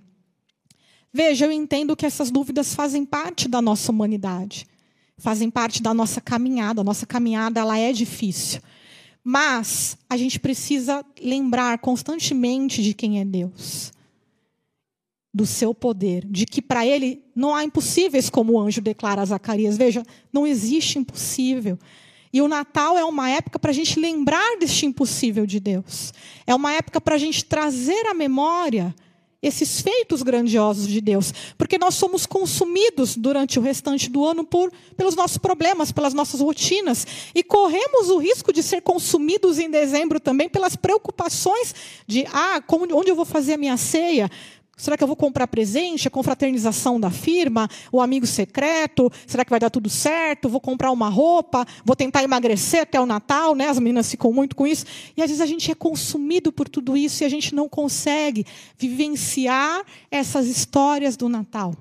[1.11, 4.65] Veja, eu entendo que essas dúvidas fazem parte da nossa humanidade,
[5.17, 6.79] fazem parte da nossa caminhada.
[6.79, 8.61] A nossa caminhada ela é difícil.
[9.23, 13.93] Mas a gente precisa lembrar constantemente de quem é Deus,
[15.33, 19.25] do seu poder, de que para ele não há impossíveis, como o anjo declara a
[19.25, 19.77] Zacarias.
[19.77, 21.79] Veja, não existe impossível.
[22.33, 26.11] E o Natal é uma época para a gente lembrar deste impossível de Deus.
[26.45, 28.93] É uma época para a gente trazer à memória
[29.43, 34.71] esses feitos grandiosos de Deus, porque nós somos consumidos durante o restante do ano por
[34.95, 40.19] pelos nossos problemas, pelas nossas rotinas e corremos o risco de ser consumidos em dezembro
[40.19, 41.75] também pelas preocupações
[42.07, 44.31] de ah, como, onde eu vou fazer a minha ceia?
[44.75, 46.07] Será que eu vou comprar presente?
[46.07, 47.69] A confraternização da firma?
[47.91, 49.11] O amigo secreto?
[49.27, 50.49] Será que vai dar tudo certo?
[50.49, 51.65] Vou comprar uma roupa?
[51.85, 53.53] Vou tentar emagrecer até o Natal?
[53.53, 53.67] Né?
[53.69, 54.85] As meninas ficam muito com isso.
[55.15, 58.45] E às vezes a gente é consumido por tudo isso e a gente não consegue
[58.77, 61.75] vivenciar essas histórias do Natal.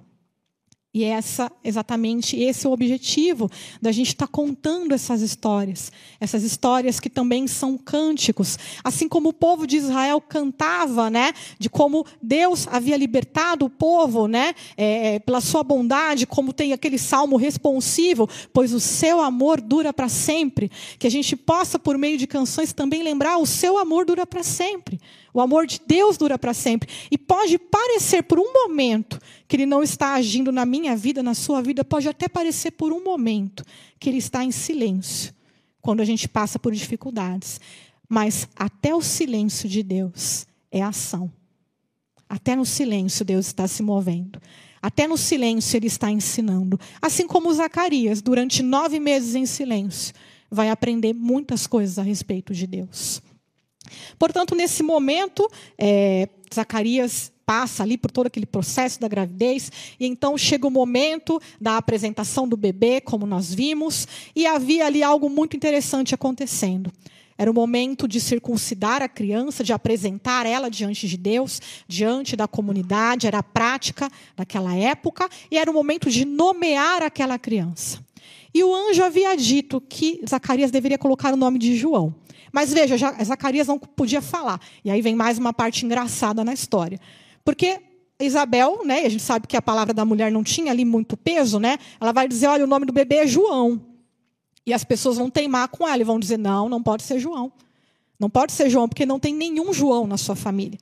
[0.95, 3.51] E essa, exatamente esse é o objetivo
[3.81, 5.91] da gente estar tá contando essas histórias.
[6.21, 8.59] Essas histórias que também são cânticos.
[8.85, 11.33] Assim como o povo de Israel cantava, né?
[11.59, 14.55] De como Deus havia libertado o povo, né?
[14.77, 19.95] É, é pela sua bondade, como tem aquele salmo responsivo, pois o seu amor dura
[19.95, 20.71] para sempre.
[20.99, 24.43] Que a gente possa, por meio de canções, também lembrar o seu amor dura para
[24.43, 25.01] sempre.
[25.35, 26.89] O amor de Deus dura para sempre.
[27.11, 29.19] E pode parecer por um momento
[29.49, 32.93] que ele não está agindo na minha vida, na sua vida, pode até parecer por
[32.93, 33.65] um momento
[33.99, 35.33] que ele está em silêncio,
[35.81, 37.61] quando a gente passa por dificuldades.
[38.09, 41.33] Mas até o silêncio de Deus é ação.
[42.29, 44.41] Até no silêncio Deus está se movendo.
[44.83, 46.79] Até no silêncio ele está ensinando.
[47.01, 50.15] Assim como Zacarias, durante nove meses em silêncio,
[50.51, 53.23] vai aprender muitas coisas a respeito de Deus.
[54.19, 60.39] Portanto, nesse momento, é, Zacarias passa ali por todo aquele processo da gravidez, e então
[60.39, 65.57] chega o momento da apresentação do bebê, como nós vimos, e havia ali algo muito
[65.57, 66.93] interessante acontecendo.
[67.37, 72.47] Era o momento de circuncidar a criança, de apresentar ela diante de Deus, diante da
[72.47, 77.99] comunidade, era a prática daquela época, e era o momento de nomear aquela criança.
[78.55, 82.15] E o anjo havia dito que Zacarias deveria colocar o nome de João.
[82.51, 84.61] Mas veja, Zacarias não podia falar.
[84.85, 86.99] E aí vem mais uma parte engraçada na história.
[87.45, 87.81] Porque
[88.21, 91.59] Isabel, né, a gente sabe que a palavra da mulher não tinha ali muito peso,
[91.59, 91.79] né?
[92.01, 93.81] Ela vai dizer, olha, o nome do bebê é João.
[94.65, 97.53] E as pessoas vão teimar com ela e vão dizer, não, não pode ser João.
[98.19, 100.79] Não pode ser João, porque não tem nenhum João na sua família.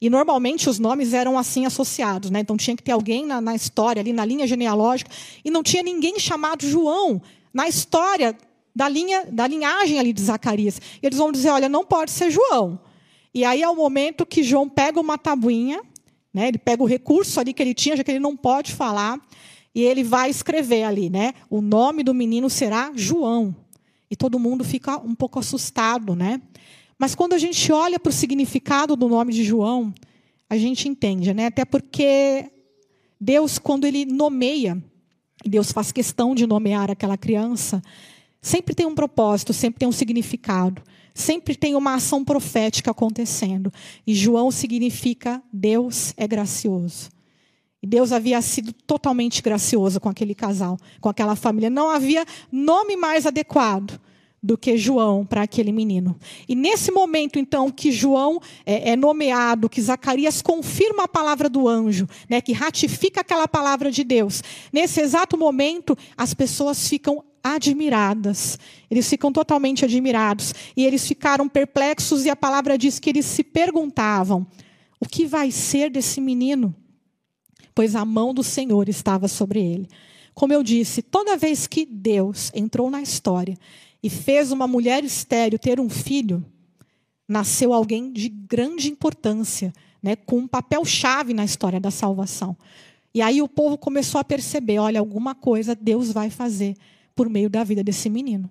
[0.00, 2.40] E normalmente os nomes eram assim associados, né?
[2.40, 5.10] Então tinha que ter alguém na, na história, ali na linha genealógica,
[5.42, 7.22] e não tinha ninguém chamado João
[7.54, 8.36] na história
[8.74, 10.80] da, linha, da linhagem ali de Zacarias.
[11.02, 12.78] Eles vão dizer: olha, não pode ser João.
[13.32, 15.82] E aí é o momento que João pega uma tabuinha,
[16.32, 19.20] né, ele pega o recurso ali que ele tinha, já que ele não pode falar,
[19.74, 21.34] e ele vai escrever ali, né?
[21.50, 23.54] O nome do menino será João.
[24.08, 26.40] E todo mundo fica um pouco assustado, né?
[26.96, 29.92] Mas quando a gente olha para o significado do nome de João,
[30.48, 31.46] a gente entende, né?
[31.46, 32.48] Até porque
[33.20, 34.80] Deus, quando ele nomeia,
[35.44, 37.82] Deus faz questão de nomear aquela criança,
[38.44, 40.82] sempre tem um propósito, sempre tem um significado,
[41.14, 43.72] sempre tem uma ação profética acontecendo.
[44.06, 47.08] E João significa Deus é gracioso.
[47.82, 51.70] E Deus havia sido totalmente gracioso com aquele casal, com aquela família.
[51.70, 53.98] Não havia nome mais adequado
[54.42, 56.14] do que João para aquele menino.
[56.46, 61.66] E nesse momento, então, que João é, é, nomeado, que Zacarias confirma a palavra do
[61.66, 68.58] anjo, né, que ratifica aquela palavra de Deus, nesse exato momento, as pessoas ficam admiradas.
[68.90, 70.54] Eles ficam totalmente admirados.
[70.74, 74.46] E eles ficaram perplexos, e a palavra diz que eles se perguntavam:
[74.98, 76.74] o que vai ser desse menino?
[77.74, 79.88] Pois a mão do Senhor estava sobre ele.
[80.32, 83.56] Como eu disse, toda vez que Deus entrou na história
[84.02, 86.44] e fez uma mulher estéreo ter um filho,
[87.28, 92.56] nasceu alguém de grande importância, né, com um papel chave na história da salvação.
[93.14, 96.76] E aí o povo começou a perceber: olha, alguma coisa Deus vai fazer
[97.14, 98.50] por meio da vida desse menino.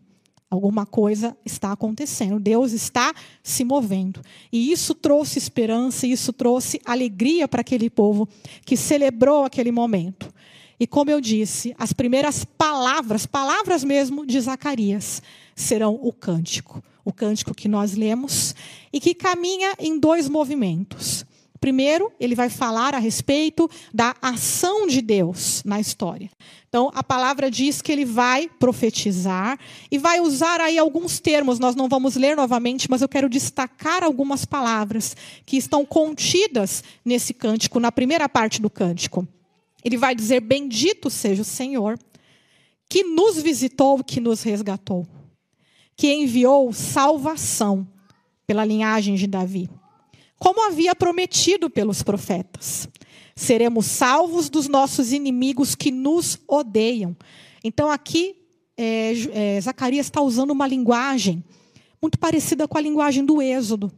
[0.49, 4.21] Alguma coisa está acontecendo, Deus está se movendo.
[4.52, 8.30] E isso trouxe esperança, isso trouxe alegria para aquele povo
[8.63, 10.32] que celebrou aquele momento.
[10.80, 15.23] E como eu disse, as primeiras palavras, palavras mesmo de Zacarias,
[15.56, 16.84] serão o cântico.
[17.04, 18.54] O cântico que nós lemos
[18.91, 21.26] e que caminha em dois movimentos.
[21.63, 26.30] Primeiro, ele vai falar a respeito da ação de Deus na história.
[26.67, 29.58] Então, a palavra diz que ele vai profetizar
[29.89, 31.60] e vai usar aí alguns termos.
[31.60, 37.34] Nós não vamos ler novamente, mas eu quero destacar algumas palavras que estão contidas nesse
[37.34, 39.26] cântico, na primeira parte do cântico.
[39.86, 41.97] Ele vai dizer: Bendito seja o Senhor,
[42.89, 45.08] que nos visitou, que nos resgatou,
[45.95, 47.88] que enviou salvação
[48.45, 49.69] pela linhagem de Davi
[50.43, 52.89] como havia prometido pelos profetas.
[53.34, 57.15] Seremos salvos dos nossos inimigos que nos odeiam.
[57.63, 58.36] Então, aqui,
[58.75, 61.41] é, é, Zacarias está usando uma linguagem
[62.01, 63.89] muito parecida com a linguagem do Êxodo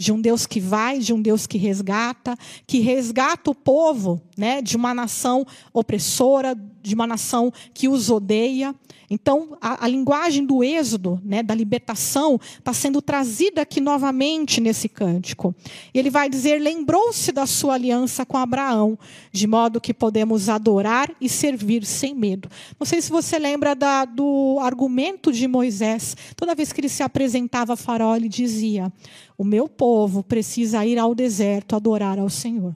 [0.00, 2.34] de um Deus que vai, de um Deus que resgata,
[2.66, 8.74] que resgata o povo né, de uma nação opressora, de uma nação que os odeia.
[9.10, 14.88] Então, a, a linguagem do êxodo, né, da libertação, está sendo trazida aqui novamente nesse
[14.88, 15.54] cântico.
[15.92, 18.98] Ele vai dizer: lembrou-se da sua aliança com Abraão,
[19.30, 22.48] de modo que podemos adorar e servir sem medo.
[22.78, 26.16] Não sei se você lembra da, do argumento de Moisés.
[26.36, 28.90] Toda vez que ele se apresentava a Faraó, ele dizia:
[29.40, 32.74] O meu povo precisa ir ao deserto adorar ao Senhor.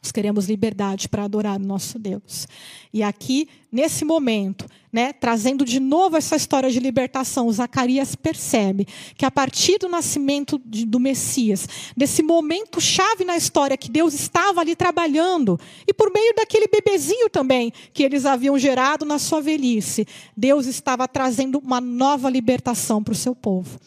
[0.00, 2.46] Nós queremos liberdade para adorar o nosso Deus.
[2.94, 9.24] E aqui, nesse momento, né, trazendo de novo essa história de libertação, Zacarias percebe que
[9.24, 14.60] a partir do nascimento de, do Messias, desse momento chave na história que Deus estava
[14.60, 15.58] ali trabalhando,
[15.88, 20.06] e por meio daquele bebezinho também que eles haviam gerado na sua velhice,
[20.36, 23.80] Deus estava trazendo uma nova libertação para o seu povo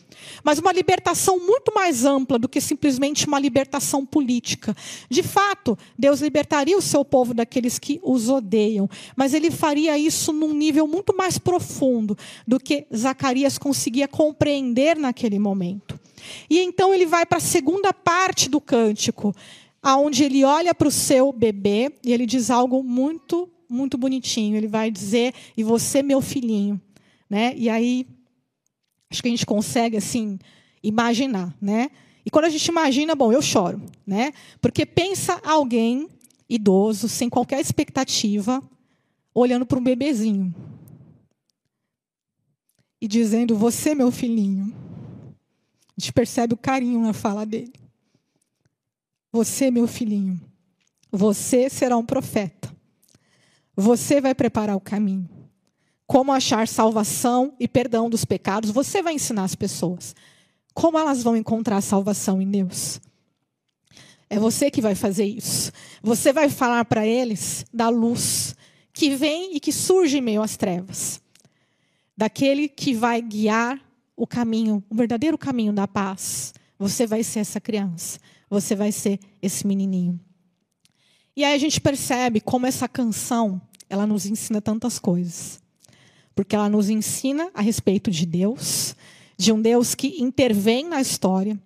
[0.43, 4.75] mas uma libertação muito mais ampla do que simplesmente uma libertação política.
[5.09, 10.33] De fato, Deus libertaria o seu povo daqueles que os odeiam, mas ele faria isso
[10.33, 15.99] num nível muito mais profundo do que Zacarias conseguia compreender naquele momento.
[16.49, 19.35] E então ele vai para a segunda parte do cântico,
[19.81, 24.55] aonde ele olha para o seu bebê e ele diz algo muito, muito bonitinho.
[24.55, 26.81] Ele vai dizer: "E você, meu filhinho",
[27.29, 27.53] né?
[27.55, 28.07] E aí
[29.15, 30.37] Acho que a gente consegue assim
[30.83, 31.89] imaginar, né?
[32.25, 34.33] E quando a gente imagina, bom, eu choro, né?
[34.59, 36.09] Porque pensa alguém
[36.49, 38.61] idoso, sem qualquer expectativa,
[39.35, 40.53] olhando para um bebezinho
[42.99, 44.73] e dizendo: "Você, meu filhinho".
[45.95, 47.73] A gente percebe o carinho na fala dele.
[49.31, 50.41] Você, meu filhinho,
[51.11, 52.73] você será um profeta.
[53.75, 55.29] Você vai preparar o caminho
[56.07, 60.15] como achar salvação e perdão dos pecados, você vai ensinar as pessoas.
[60.73, 62.99] Como elas vão encontrar salvação em Deus?
[64.29, 65.71] É você que vai fazer isso.
[66.03, 68.55] Você vai falar para eles da luz
[68.95, 71.21] que vem e que surge em meio às trevas.
[72.17, 73.79] Daquele que vai guiar
[74.15, 76.53] o caminho, o verdadeiro caminho da paz.
[76.79, 78.19] Você vai ser essa criança.
[78.49, 80.19] Você vai ser esse menininho.
[81.35, 85.63] E aí a gente percebe como essa canção, ela nos ensina tantas coisas
[86.35, 88.93] porque ela nos ensina a respeito de Deus,
[89.37, 91.57] de um Deus que intervém na história,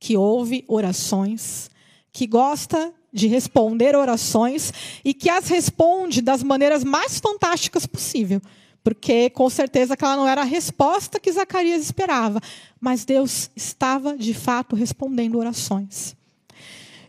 [0.00, 1.70] que ouve orações,
[2.12, 4.72] que gosta de responder orações
[5.04, 8.40] e que as responde das maneiras mais fantásticas possível.
[8.82, 12.40] Porque com certeza aquela não era a resposta que Zacarias esperava,
[12.80, 16.16] mas Deus estava de fato respondendo orações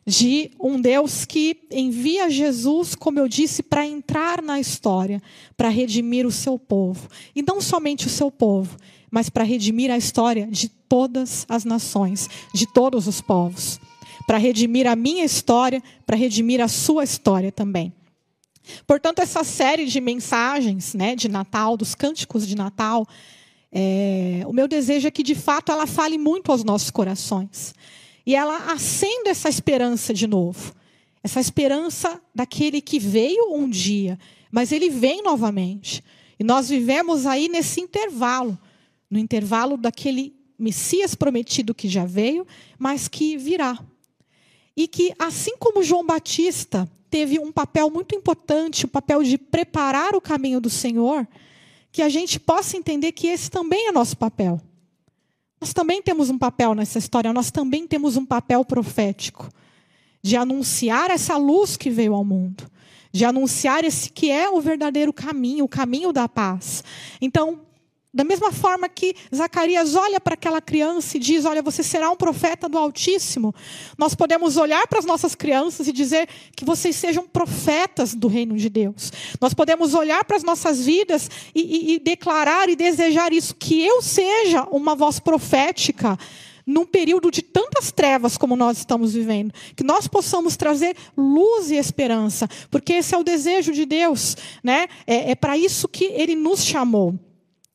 [0.07, 5.21] de um Deus que envia Jesus, como eu disse, para entrar na história,
[5.57, 7.09] para redimir o seu povo.
[7.35, 8.77] E não somente o seu povo,
[9.11, 13.81] mas para redimir a história de todas as nações, de todos os povos.
[14.27, 17.91] Para redimir a minha história, para redimir a sua história também.
[18.85, 23.07] Portanto, essa série de mensagens né, de Natal, dos cânticos de Natal,
[23.71, 27.73] é, o meu desejo é que, de fato, ela fale muito aos nossos corações.
[28.23, 30.75] E ela acende essa esperança de novo.
[31.23, 34.19] Essa esperança daquele que veio um dia,
[34.51, 36.03] mas ele vem novamente.
[36.37, 38.59] E nós vivemos aí nesse intervalo
[39.09, 42.45] no intervalo daquele Messias prometido que já veio,
[42.77, 43.79] mas que virá.
[44.77, 50.15] E que, assim como João Batista teve um papel muito importante, o papel de preparar
[50.15, 51.27] o caminho do Senhor,
[51.91, 54.61] que a gente possa entender que esse também é nosso papel.
[55.59, 59.49] Nós também temos um papel nessa história, nós também temos um papel profético
[60.21, 62.69] de anunciar essa luz que veio ao mundo,
[63.11, 66.83] de anunciar esse que é o verdadeiro caminho, o caminho da paz.
[67.19, 67.61] Então,
[68.17, 72.15] da mesma forma que Zacarias olha para aquela criança e diz: Olha, você será um
[72.15, 73.53] profeta do Altíssimo.
[73.95, 78.57] Nós podemos olhar para as nossas crianças e dizer que vocês sejam profetas do reino
[78.57, 79.13] de Deus.
[79.39, 83.85] Nós podemos olhar para as nossas vidas e, e, e declarar e desejar isso, que
[83.85, 86.17] eu seja uma voz profética
[86.65, 91.75] num período de tantas trevas como nós estamos vivendo, que nós possamos trazer luz e
[91.75, 94.87] esperança, porque esse é o desejo de Deus, né?
[95.05, 97.26] É, é para isso que Ele nos chamou.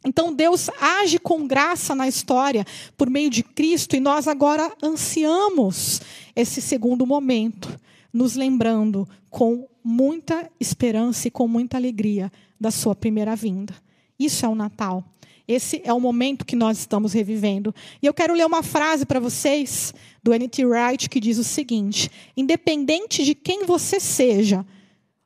[0.04, 6.00] Então Deus age com graça na história por meio de Cristo e nós agora ansiamos
[6.34, 7.68] esse segundo momento,
[8.12, 12.30] nos lembrando com muita esperança e com muita alegria
[12.60, 13.74] da sua primeira vinda.
[14.18, 15.04] Isso é o Natal.
[15.46, 17.74] Esse é o momento que nós estamos revivendo.
[18.00, 19.92] E eu quero ler uma frase para vocês
[20.22, 20.64] do N.T.
[20.64, 24.64] Wright que diz o seguinte: Independente de quem você seja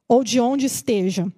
[0.09, 1.31] ou de onde esteja,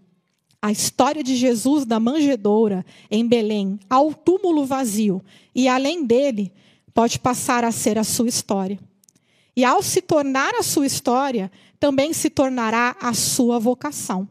[0.61, 5.23] a história de Jesus da manjedoura em Belém ao túmulo vazio
[5.55, 6.53] e além dele
[6.93, 8.79] pode passar a ser a sua história.
[9.57, 14.29] E ao se tornar a sua história, também se tornará a sua vocação.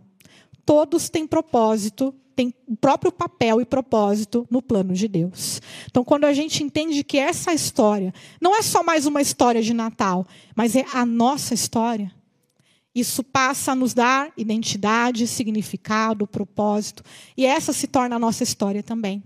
[0.65, 5.61] Todos têm propósito, têm o próprio papel e propósito no plano de Deus.
[5.86, 9.73] Então, quando a gente entende que essa história não é só mais uma história de
[9.73, 10.25] Natal,
[10.55, 12.13] mas é a nossa história,
[12.99, 17.03] isso passa a nos dar identidade, significado, propósito.
[17.35, 19.23] E essa se torna a nossa história também.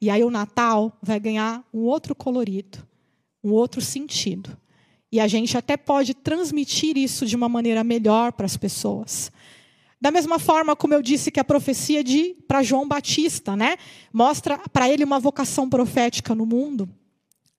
[0.00, 2.78] E aí o Natal vai ganhar um outro colorido,
[3.44, 4.56] um outro sentido.
[5.10, 9.30] E a gente até pode transmitir isso de uma maneira melhor para as pessoas.
[10.00, 13.76] Da mesma forma como eu disse que a profecia de para João Batista, né,
[14.12, 16.88] mostra para ele uma vocação profética no mundo,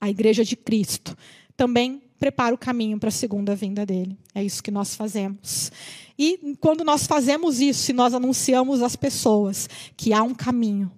[0.01, 1.15] a igreja de Cristo
[1.55, 4.17] também prepara o caminho para a segunda vinda dele.
[4.33, 5.69] É isso que nós fazemos.
[6.17, 9.67] E quando nós fazemos isso, se nós anunciamos às pessoas
[9.97, 10.89] que há um caminho,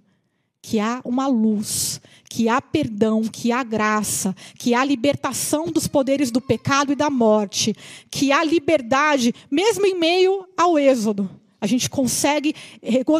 [0.61, 1.99] que há uma luz,
[2.29, 7.09] que há perdão, que há graça, que há libertação dos poderes do pecado e da
[7.09, 7.73] morte,
[8.11, 11.27] que há liberdade, mesmo em meio ao êxodo.
[11.65, 12.53] A gente consegue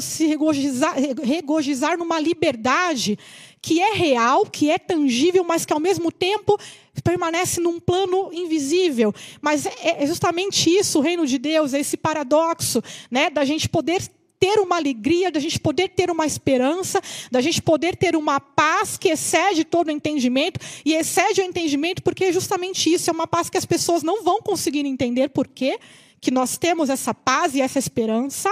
[0.02, 3.18] se regozijar, regozijar numa liberdade
[3.60, 6.56] que é real, que é tangível, mas que ao mesmo tempo
[7.04, 9.12] permanece num plano invisível.
[9.42, 13.68] Mas é, é justamente isso, o reino de Deus, é esse paradoxo, né, da gente
[13.68, 14.04] poder
[14.40, 18.98] ter uma alegria, da gente poder ter uma esperança, da gente poder ter uma paz
[18.98, 23.26] que excede todo o entendimento, e excede o entendimento porque é justamente isso, é uma
[23.26, 25.80] paz que as pessoas não vão conseguir entender por quê,
[26.26, 28.52] que nós temos essa paz e essa esperança,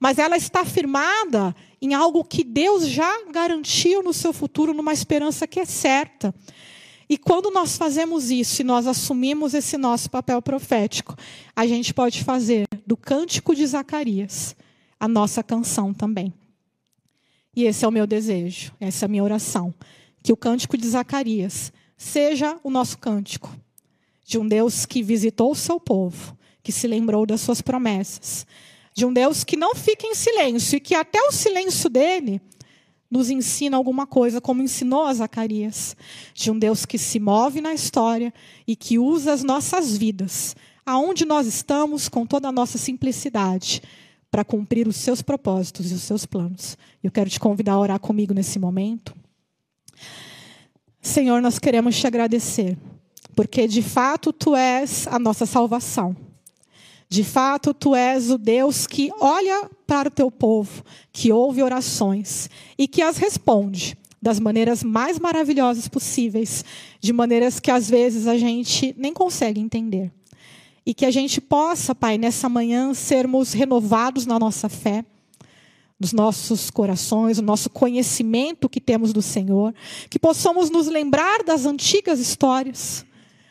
[0.00, 5.46] mas ela está firmada em algo que Deus já garantiu no seu futuro, numa esperança
[5.46, 6.34] que é certa.
[7.06, 11.14] E quando nós fazemos isso e nós assumimos esse nosso papel profético,
[11.54, 14.56] a gente pode fazer do cântico de Zacarias
[14.98, 16.32] a nossa canção também.
[17.54, 19.74] E esse é o meu desejo, essa é a minha oração.
[20.22, 23.54] Que o cântico de Zacarias seja o nosso cântico
[24.24, 26.34] de um Deus que visitou o seu povo,
[26.64, 28.44] que se lembrou das suas promessas,
[28.92, 32.40] de um Deus que não fica em silêncio e que até o silêncio dele
[33.10, 35.96] nos ensina alguma coisa, como ensinou a Zacarias.
[36.32, 38.34] De um Deus que se move na história
[38.66, 43.82] e que usa as nossas vidas, aonde nós estamos, com toda a nossa simplicidade,
[44.30, 46.76] para cumprir os seus propósitos e os seus planos.
[47.02, 49.14] Eu quero te convidar a orar comigo nesse momento.
[51.00, 52.76] Senhor, nós queremos te agradecer,
[53.36, 56.16] porque de fato tu és a nossa salvação.
[57.14, 62.50] De fato, tu és o Deus que olha para o teu povo, que ouve orações
[62.76, 66.64] e que as responde das maneiras mais maravilhosas possíveis,
[67.00, 70.10] de maneiras que às vezes a gente nem consegue entender.
[70.84, 75.04] E que a gente possa, Pai, nessa manhã sermos renovados na nossa fé,
[76.00, 79.72] nos nossos corações, no nosso conhecimento que temos do Senhor,
[80.10, 83.06] que possamos nos lembrar das antigas histórias,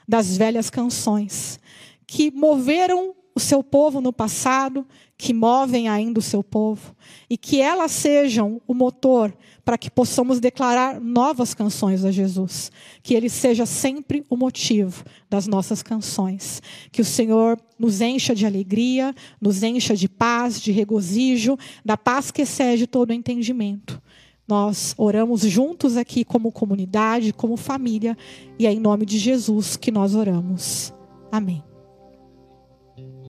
[0.05, 1.61] das velhas canções,
[2.05, 4.85] que moveram o seu povo no passado,
[5.17, 6.95] que movem ainda o seu povo,
[7.29, 12.71] e que elas sejam o motor para que possamos declarar novas canções a Jesus.
[13.01, 16.61] Que Ele seja sempre o motivo das nossas canções.
[16.91, 22.29] Que o Senhor nos encha de alegria, nos encha de paz, de regozijo, da paz
[22.29, 24.01] que excede todo entendimento.
[24.47, 28.17] Nós oramos juntos aqui como comunidade, como família,
[28.59, 30.93] e é em nome de Jesus que nós oramos.
[31.31, 31.63] Amém.